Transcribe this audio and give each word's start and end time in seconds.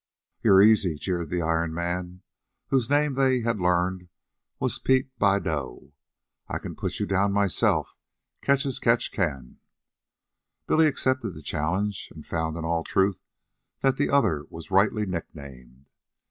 "You're 0.41 0.63
easy," 0.63 0.95
jeered 0.95 1.29
the 1.29 1.43
Iron 1.43 1.75
Man, 1.75 2.23
whose 2.69 2.89
name 2.89 3.13
they 3.13 3.41
had 3.41 3.59
learned 3.59 4.09
was 4.57 4.79
Pete 4.79 5.11
Bideaux. 5.19 5.93
"I 6.47 6.57
can 6.57 6.75
put 6.75 6.99
you 6.99 7.05
down 7.05 7.31
myself, 7.33 7.99
catch 8.41 8.65
as 8.65 8.79
catch 8.79 9.11
can." 9.11 9.59
Billy 10.65 10.87
accepted 10.87 11.35
the 11.35 11.43
challenge, 11.43 12.09
and 12.15 12.25
found 12.25 12.57
in 12.57 12.65
all 12.65 12.83
truth 12.83 13.21
that 13.81 13.97
the 13.97 14.09
other 14.09 14.47
was 14.49 14.71
rightly 14.71 15.05
nicknamed. 15.05 15.85